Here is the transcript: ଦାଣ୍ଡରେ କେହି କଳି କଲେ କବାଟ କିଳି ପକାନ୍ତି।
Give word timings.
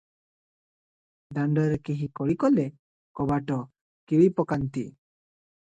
ଦାଣ୍ଡରେ 1.39 1.77
କେହି 1.91 2.09
କଳି 2.21 2.37
କଲେ 2.45 2.67
କବାଟ 3.21 3.61
କିଳି 4.09 4.35
ପକାନ୍ତି। 4.41 4.89